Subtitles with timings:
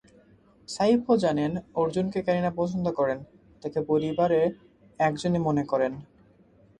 [0.69, 1.51] সাইফও জানেন
[1.73, 3.19] অর্জুনকে কারিনা পছন্দ করেন,
[3.61, 4.39] তাঁকে পরিবারে
[4.99, 5.93] একজনই মনে করেন।